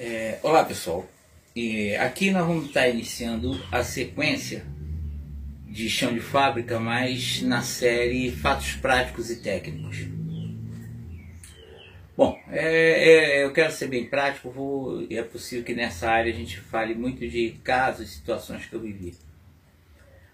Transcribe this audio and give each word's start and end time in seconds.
É, 0.00 0.38
olá 0.44 0.64
pessoal, 0.64 1.04
e 1.56 1.96
aqui 1.96 2.30
nós 2.30 2.46
vamos 2.46 2.66
estar 2.66 2.88
iniciando 2.88 3.60
a 3.68 3.82
sequência 3.82 4.64
de 5.66 5.90
chão 5.90 6.14
de 6.14 6.20
fábrica, 6.20 6.78
mas 6.78 7.42
na 7.42 7.62
série 7.62 8.30
Fatos 8.30 8.74
Práticos 8.74 9.28
e 9.28 9.42
Técnicos. 9.42 10.06
Bom, 12.16 12.40
é, 12.48 13.40
é, 13.40 13.44
eu 13.44 13.52
quero 13.52 13.72
ser 13.72 13.88
bem 13.88 14.08
prático, 14.08 14.52
vou, 14.52 15.04
é 15.10 15.20
possível 15.24 15.64
que 15.64 15.74
nessa 15.74 16.08
área 16.08 16.32
a 16.32 16.36
gente 16.36 16.60
fale 16.60 16.94
muito 16.94 17.26
de 17.28 17.58
casos 17.64 18.08
e 18.08 18.14
situações 18.14 18.66
que 18.66 18.74
eu 18.74 18.80
vivi. 18.80 19.16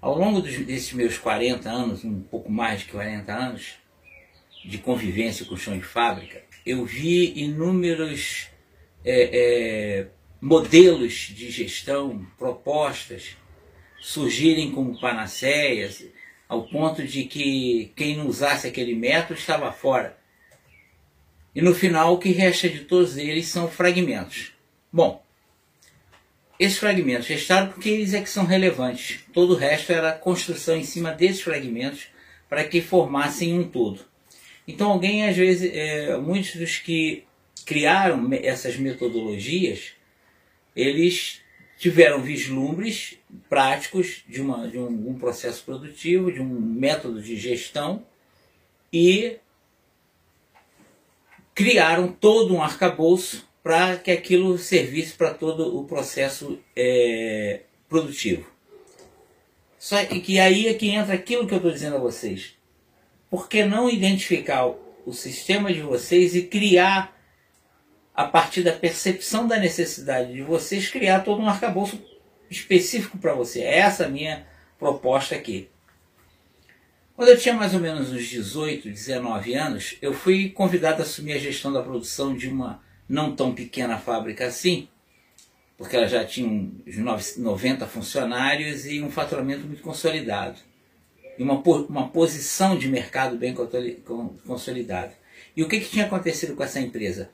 Ao 0.00 0.16
longo 0.16 0.40
dos, 0.40 0.56
desses 0.56 0.92
meus 0.92 1.18
40 1.18 1.68
anos, 1.68 2.04
um 2.04 2.20
pouco 2.20 2.48
mais 2.48 2.82
de 2.82 2.86
40 2.92 3.34
anos, 3.34 3.74
de 4.64 4.78
convivência 4.78 5.44
com 5.44 5.54
o 5.54 5.58
chão 5.58 5.76
de 5.76 5.84
fábrica, 5.84 6.44
eu 6.64 6.84
vi 6.84 7.32
inúmeros 7.40 8.47
é, 9.10 9.30
é, 9.32 10.06
modelos 10.38 11.32
de 11.34 11.50
gestão, 11.50 12.26
propostas 12.38 13.36
surgirem 14.00 14.70
como 14.70 15.00
panaceias, 15.00 16.04
ao 16.46 16.68
ponto 16.68 17.02
de 17.02 17.24
que 17.24 17.90
quem 17.96 18.16
não 18.16 18.26
usasse 18.26 18.66
aquele 18.66 18.94
método 18.94 19.40
estava 19.40 19.72
fora. 19.72 20.16
E 21.54 21.62
no 21.62 21.74
final 21.74 22.14
o 22.14 22.18
que 22.18 22.30
resta 22.30 22.68
de 22.68 22.80
todos 22.80 23.16
eles 23.16 23.46
são 23.46 23.68
fragmentos. 23.68 24.52
Bom, 24.92 25.22
esses 26.58 26.78
fragmentos 26.78 27.26
restaram 27.28 27.68
porque 27.68 27.88
eles 27.88 28.12
é 28.12 28.20
que 28.20 28.28
são 28.28 28.44
relevantes. 28.44 29.20
Todo 29.32 29.54
o 29.54 29.56
resto 29.56 29.90
era 29.90 30.12
construção 30.12 30.76
em 30.76 30.84
cima 30.84 31.12
desses 31.12 31.40
fragmentos 31.40 32.08
para 32.48 32.64
que 32.64 32.82
formassem 32.82 33.58
um 33.58 33.64
todo. 33.64 34.00
Então 34.66 34.90
alguém 34.90 35.26
às 35.26 35.36
vezes, 35.36 35.70
é, 35.72 36.16
muitos 36.18 36.56
dos 36.56 36.76
que 36.76 37.24
criaram 37.68 38.30
essas 38.32 38.78
metodologias, 38.78 39.92
eles 40.74 41.42
tiveram 41.76 42.22
vislumbres 42.22 43.18
práticos 43.46 44.24
de, 44.26 44.40
uma, 44.40 44.66
de 44.66 44.78
um, 44.78 45.10
um 45.10 45.18
processo 45.18 45.62
produtivo, 45.64 46.32
de 46.32 46.40
um 46.40 46.48
método 46.48 47.20
de 47.20 47.36
gestão 47.36 48.06
e 48.90 49.36
criaram 51.54 52.08
todo 52.08 52.54
um 52.54 52.62
arcabouço 52.62 53.46
para 53.62 53.98
que 53.98 54.10
aquilo 54.10 54.56
servisse 54.56 55.12
para 55.12 55.34
todo 55.34 55.78
o 55.78 55.84
processo 55.84 56.58
é, 56.74 57.60
produtivo. 57.86 58.50
Só 59.78 60.02
que 60.06 60.40
aí 60.40 60.68
é 60.68 60.72
que 60.72 60.88
entra 60.88 61.12
aquilo 61.12 61.46
que 61.46 61.52
eu 61.52 61.58
estou 61.58 61.70
dizendo 61.70 61.96
a 61.96 62.00
vocês. 62.00 62.56
Por 63.28 63.46
que 63.46 63.62
não 63.62 63.90
identificar 63.90 64.66
o 65.04 65.12
sistema 65.12 65.70
de 65.70 65.82
vocês 65.82 66.34
e 66.34 66.44
criar 66.44 67.17
a 68.18 68.24
partir 68.24 68.64
da 68.64 68.72
percepção 68.72 69.46
da 69.46 69.60
necessidade 69.60 70.32
de 70.32 70.42
vocês, 70.42 70.90
criar 70.90 71.20
todo 71.20 71.40
um 71.40 71.48
arcabouço 71.48 72.02
específico 72.50 73.16
para 73.16 73.32
você. 73.32 73.60
É 73.60 73.78
essa 73.78 74.06
a 74.06 74.08
minha 74.08 74.44
proposta 74.76 75.36
aqui. 75.36 75.70
Quando 77.14 77.28
eu 77.28 77.38
tinha 77.38 77.54
mais 77.54 77.74
ou 77.74 77.80
menos 77.80 78.10
uns 78.10 78.26
18, 78.26 78.88
19 78.88 79.54
anos, 79.54 79.96
eu 80.02 80.12
fui 80.12 80.48
convidado 80.48 81.00
a 81.00 81.04
assumir 81.04 81.34
a 81.34 81.38
gestão 81.38 81.72
da 81.72 81.80
produção 81.80 82.34
de 82.34 82.48
uma 82.48 82.82
não 83.08 83.36
tão 83.36 83.54
pequena 83.54 83.98
fábrica 83.98 84.48
assim, 84.48 84.88
porque 85.76 85.94
ela 85.94 86.08
já 86.08 86.24
tinha 86.24 86.48
uns 86.48 87.36
90 87.36 87.86
funcionários 87.86 88.84
e 88.84 89.00
um 89.00 89.12
faturamento 89.12 89.64
muito 89.64 89.80
consolidado. 89.80 90.58
E 91.38 91.42
uma, 91.44 91.62
uma 91.88 92.08
posição 92.08 92.76
de 92.76 92.88
mercado 92.88 93.36
bem 93.36 93.54
consolidada. 94.44 95.12
E 95.56 95.62
o 95.62 95.68
que, 95.68 95.78
que 95.78 95.90
tinha 95.90 96.06
acontecido 96.06 96.56
com 96.56 96.64
essa 96.64 96.80
empresa? 96.80 97.30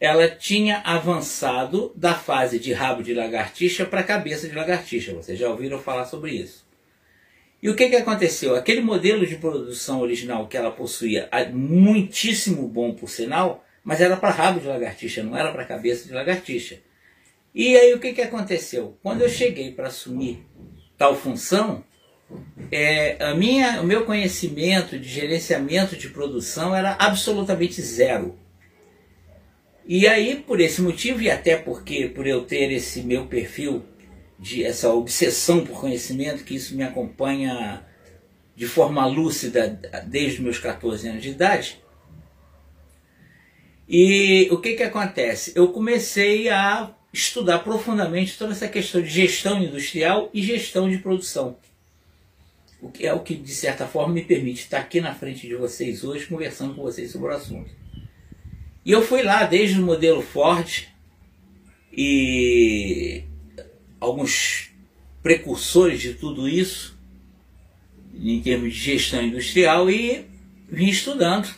Ela 0.00 0.26
tinha 0.28 0.78
avançado 0.78 1.92
da 1.94 2.14
fase 2.14 2.58
de 2.58 2.72
rabo 2.72 3.02
de 3.02 3.12
lagartixa 3.12 3.84
para 3.84 4.02
cabeça 4.02 4.48
de 4.48 4.54
lagartixa. 4.54 5.12
Vocês 5.12 5.38
já 5.38 5.50
ouviram 5.50 5.78
falar 5.78 6.06
sobre 6.06 6.32
isso. 6.32 6.66
E 7.62 7.68
o 7.68 7.76
que, 7.76 7.90
que 7.90 7.96
aconteceu? 7.96 8.56
Aquele 8.56 8.80
modelo 8.80 9.26
de 9.26 9.36
produção 9.36 10.00
original 10.00 10.48
que 10.48 10.56
ela 10.56 10.70
possuía, 10.70 11.28
muitíssimo 11.52 12.66
bom 12.66 12.94
por 12.94 13.10
sinal, 13.10 13.62
mas 13.84 14.00
era 14.00 14.16
para 14.16 14.30
rabo 14.30 14.60
de 14.60 14.66
lagartixa, 14.66 15.22
não 15.22 15.36
era 15.36 15.52
para 15.52 15.66
cabeça 15.66 16.08
de 16.08 16.14
lagartixa. 16.14 16.78
E 17.54 17.76
aí 17.76 17.92
o 17.92 17.98
que, 17.98 18.14
que 18.14 18.22
aconteceu? 18.22 18.96
Quando 19.02 19.20
eu 19.20 19.28
cheguei 19.28 19.72
para 19.72 19.88
assumir 19.88 20.46
tal 20.96 21.14
função, 21.14 21.84
é, 22.72 23.22
a 23.22 23.34
minha, 23.34 23.82
o 23.82 23.84
meu 23.84 24.06
conhecimento 24.06 24.98
de 24.98 25.08
gerenciamento 25.08 25.94
de 25.94 26.08
produção 26.08 26.74
era 26.74 26.96
absolutamente 26.98 27.82
zero. 27.82 28.38
E 29.92 30.06
aí, 30.06 30.36
por 30.36 30.60
esse 30.60 30.80
motivo, 30.80 31.20
e 31.20 31.28
até 31.28 31.56
porque 31.56 32.06
por 32.06 32.24
eu 32.24 32.44
ter 32.44 32.70
esse 32.70 33.02
meu 33.02 33.26
perfil, 33.26 33.82
de 34.38 34.62
essa 34.62 34.88
obsessão 34.88 35.66
por 35.66 35.80
conhecimento, 35.80 36.44
que 36.44 36.54
isso 36.54 36.76
me 36.76 36.84
acompanha 36.84 37.84
de 38.54 38.68
forma 38.68 39.04
lúcida 39.04 39.80
desde 40.06 40.42
meus 40.42 40.60
14 40.60 41.08
anos 41.08 41.22
de 41.24 41.30
idade. 41.30 41.82
E 43.88 44.46
o 44.52 44.58
que, 44.58 44.74
que 44.74 44.84
acontece? 44.84 45.54
Eu 45.56 45.72
comecei 45.72 46.48
a 46.48 46.94
estudar 47.12 47.58
profundamente 47.58 48.38
toda 48.38 48.52
essa 48.52 48.68
questão 48.68 49.02
de 49.02 49.08
gestão 49.08 49.60
industrial 49.60 50.30
e 50.32 50.40
gestão 50.40 50.88
de 50.88 50.98
produção. 50.98 51.58
O 52.80 52.92
que 52.92 53.08
é 53.08 53.12
o 53.12 53.24
que, 53.24 53.34
de 53.34 53.52
certa 53.52 53.88
forma, 53.88 54.14
me 54.14 54.22
permite 54.22 54.60
estar 54.60 54.78
aqui 54.78 55.00
na 55.00 55.16
frente 55.16 55.48
de 55.48 55.56
vocês 55.56 56.04
hoje, 56.04 56.26
conversando 56.26 56.76
com 56.76 56.82
vocês 56.82 57.10
sobre 57.10 57.32
o 57.32 57.34
assunto. 57.34 57.79
E 58.84 58.92
eu 58.92 59.02
fui 59.02 59.22
lá 59.22 59.44
desde 59.44 59.80
o 59.80 59.84
modelo 59.84 60.22
Ford 60.22 60.88
e 61.92 63.24
alguns 64.00 64.70
precursores 65.22 66.00
de 66.00 66.14
tudo 66.14 66.48
isso, 66.48 66.98
em 68.14 68.40
termos 68.40 68.72
de 68.72 68.80
gestão 68.80 69.22
industrial, 69.22 69.90
e 69.90 70.24
vim 70.68 70.88
estudando 70.88 71.48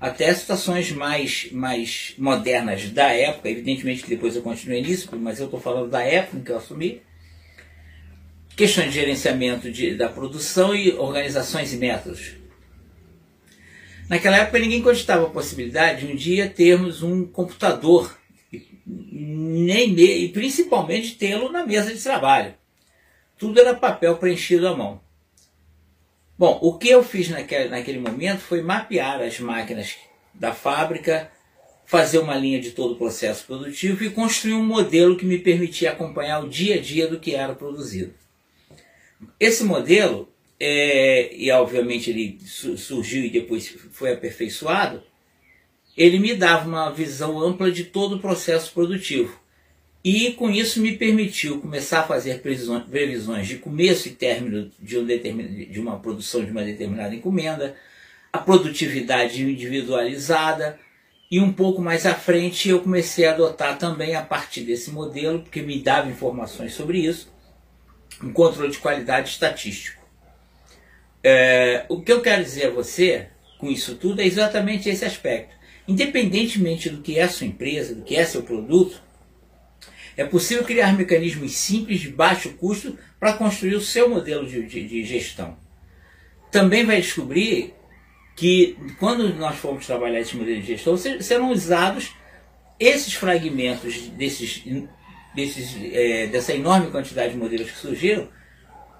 até 0.00 0.32
situações 0.32 0.92
mais, 0.92 1.50
mais 1.50 2.14
modernas 2.16 2.88
da 2.90 3.10
época. 3.10 3.50
Evidentemente 3.50 4.02
que 4.02 4.10
depois 4.10 4.36
eu 4.36 4.42
continuei 4.42 4.82
nisso, 4.82 5.08
mas 5.16 5.40
eu 5.40 5.46
estou 5.46 5.60
falando 5.60 5.90
da 5.90 6.02
época 6.02 6.36
em 6.36 6.42
que 6.42 6.52
eu 6.52 6.58
assumi. 6.58 7.02
Questões 8.54 8.86
de 8.86 8.92
gerenciamento 8.92 9.70
de, 9.70 9.94
da 9.94 10.08
produção 10.08 10.74
e 10.74 10.92
organizações 10.92 11.72
e 11.72 11.76
métodos. 11.76 12.45
Naquela 14.08 14.38
época 14.38 14.58
ninguém 14.58 14.82
cogitava 14.82 15.26
a 15.26 15.30
possibilidade 15.30 16.06
de 16.06 16.12
um 16.12 16.16
dia 16.16 16.48
termos 16.48 17.02
um 17.02 17.26
computador 17.26 18.16
nem 18.86 19.98
e 19.98 20.28
principalmente 20.28 21.16
tê-lo 21.16 21.50
na 21.50 21.66
mesa 21.66 21.92
de 21.92 22.00
trabalho. 22.00 22.54
Tudo 23.36 23.60
era 23.60 23.74
papel 23.74 24.16
preenchido 24.16 24.68
à 24.68 24.76
mão. 24.76 25.00
Bom, 26.38 26.58
o 26.62 26.78
que 26.78 26.88
eu 26.88 27.02
fiz 27.02 27.28
naquele, 27.28 27.68
naquele 27.68 27.98
momento 27.98 28.40
foi 28.40 28.62
mapear 28.62 29.20
as 29.22 29.40
máquinas 29.40 29.96
da 30.32 30.52
fábrica, 30.52 31.30
fazer 31.84 32.18
uma 32.18 32.36
linha 32.36 32.60
de 32.60 32.72
todo 32.72 32.92
o 32.92 32.98
processo 32.98 33.44
produtivo 33.46 34.04
e 34.04 34.10
construir 34.10 34.54
um 34.54 34.64
modelo 34.64 35.16
que 35.16 35.24
me 35.24 35.38
permitia 35.38 35.92
acompanhar 35.92 36.44
o 36.44 36.48
dia 36.48 36.76
a 36.76 36.80
dia 36.80 37.08
do 37.08 37.18
que 37.18 37.34
era 37.34 37.54
produzido. 37.54 38.14
Esse 39.40 39.64
modelo 39.64 40.28
é, 40.58 41.34
e 41.34 41.50
obviamente 41.50 42.10
ele 42.10 42.38
surgiu 42.46 43.24
e 43.24 43.30
depois 43.30 43.68
foi 43.92 44.12
aperfeiçoado, 44.12 45.02
ele 45.96 46.18
me 46.18 46.34
dava 46.34 46.68
uma 46.68 46.90
visão 46.90 47.40
ampla 47.40 47.70
de 47.70 47.84
todo 47.84 48.16
o 48.16 48.20
processo 48.20 48.72
produtivo. 48.72 49.40
E 50.04 50.32
com 50.32 50.48
isso 50.50 50.80
me 50.80 50.92
permitiu 50.92 51.60
começar 51.60 52.00
a 52.00 52.06
fazer 52.06 52.40
previsões 52.40 53.48
de 53.48 53.56
começo 53.56 54.06
e 54.06 54.12
término 54.12 54.70
de, 54.78 54.98
um 54.98 55.04
de 55.04 55.80
uma 55.80 55.98
produção 55.98 56.44
de 56.44 56.50
uma 56.52 56.62
determinada 56.62 57.14
encomenda, 57.14 57.74
a 58.32 58.38
produtividade 58.38 59.42
individualizada, 59.42 60.78
e 61.28 61.40
um 61.40 61.52
pouco 61.52 61.82
mais 61.82 62.06
à 62.06 62.14
frente 62.14 62.68
eu 62.68 62.80
comecei 62.80 63.26
a 63.26 63.32
adotar 63.32 63.78
também 63.78 64.14
a 64.14 64.22
partir 64.22 64.60
desse 64.60 64.92
modelo, 64.92 65.40
porque 65.40 65.60
me 65.60 65.80
dava 65.80 66.08
informações 66.08 66.74
sobre 66.74 66.98
isso, 66.98 67.32
um 68.22 68.32
controle 68.32 68.70
de 68.70 68.78
qualidade 68.78 69.30
estatístico. 69.30 70.05
É, 71.28 71.84
o 71.88 72.00
que 72.00 72.12
eu 72.12 72.22
quero 72.22 72.44
dizer 72.44 72.66
a 72.66 72.70
você 72.70 73.26
com 73.58 73.68
isso 73.68 73.96
tudo 73.96 74.20
é 74.20 74.24
exatamente 74.24 74.88
esse 74.88 75.04
aspecto. 75.04 75.56
Independentemente 75.88 76.88
do 76.88 77.02
que 77.02 77.18
é 77.18 77.24
a 77.24 77.28
sua 77.28 77.48
empresa, 77.48 77.96
do 77.96 78.02
que 78.02 78.14
é 78.14 78.24
seu 78.24 78.44
produto, 78.44 79.02
é 80.16 80.24
possível 80.24 80.62
criar 80.62 80.96
mecanismos 80.96 81.56
simples 81.56 81.98
de 81.98 82.10
baixo 82.10 82.50
custo 82.50 82.96
para 83.18 83.32
construir 83.32 83.74
o 83.74 83.80
seu 83.80 84.08
modelo 84.08 84.46
de, 84.46 84.64
de, 84.66 84.86
de 84.86 85.02
gestão. 85.02 85.58
Também 86.52 86.86
vai 86.86 87.00
descobrir 87.00 87.74
que 88.36 88.76
quando 89.00 89.34
nós 89.34 89.56
formos 89.56 89.84
trabalhar 89.84 90.20
esse 90.20 90.36
modelo 90.36 90.60
de 90.60 90.66
gestão, 90.68 90.96
serão 90.96 91.50
usados 91.50 92.14
esses 92.78 93.14
fragmentos 93.14 93.98
desses, 94.10 94.62
desses, 95.34 95.76
é, 95.92 96.28
dessa 96.28 96.54
enorme 96.54 96.92
quantidade 96.92 97.32
de 97.32 97.36
modelos 97.36 97.68
que 97.68 97.78
surgiram 97.78 98.28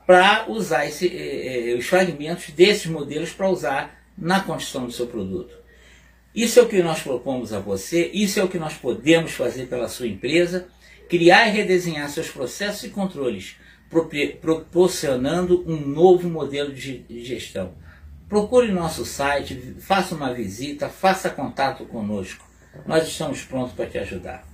para 0.06 0.49
usar 0.49 0.87
esse, 0.87 1.08
eh, 1.08 1.73
eh, 1.73 1.75
os 1.75 1.87
fragmentos 1.87 2.50
desses 2.50 2.87
modelos 2.87 3.32
para 3.32 3.50
usar 3.50 4.03
na 4.17 4.41
construção 4.41 4.87
do 4.87 4.93
seu 4.93 5.06
produto. 5.06 5.55
Isso 6.35 6.61
é 6.61 6.62
o 6.62 6.69
que 6.69 6.82
nós 6.82 7.00
propomos 7.00 7.53
a 7.53 7.58
você, 7.58 8.11
isso 8.12 8.38
é 8.38 8.44
o 8.44 8.49
que 8.49 8.58
nós 8.58 8.75
podemos 8.75 9.32
fazer 9.32 9.67
pela 9.67 9.88
sua 9.88 10.06
empresa, 10.06 10.69
criar 11.08 11.49
e 11.49 11.50
redesenhar 11.50 12.08
seus 12.08 12.29
processos 12.29 12.85
e 12.85 12.91
controles, 12.91 13.56
proporcionando 14.41 15.64
um 15.67 15.81
novo 15.81 16.29
modelo 16.29 16.73
de 16.73 17.05
gestão. 17.25 17.75
Procure 18.29 18.70
nosso 18.70 19.05
site, 19.05 19.76
faça 19.79 20.14
uma 20.14 20.35
visita, 20.35 20.88
faça 20.88 21.31
contato 21.31 21.85
conosco. 21.87 22.44
Nós 22.85 23.06
estamos 23.06 23.43
prontos 23.43 23.73
para 23.73 23.87
te 23.87 23.99
ajudar. 23.99 24.47